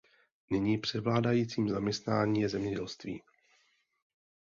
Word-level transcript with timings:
Nyní 0.49 0.77
převládajícím 0.77 1.69
zaměstnání 1.69 2.41
je 2.41 2.49
zemědělství. 2.49 3.21